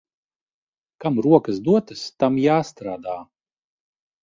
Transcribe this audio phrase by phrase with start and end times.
[1.05, 3.17] Kam rokas dotas, tam jāstrādā.